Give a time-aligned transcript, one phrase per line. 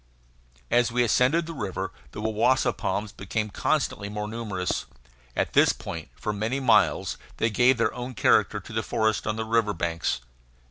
[0.71, 4.87] As we ascended the river the wawasa palms became constantly more numerous.
[5.35, 9.35] At this point, for many miles, they gave their own character to the forest on
[9.35, 10.19] the river banks.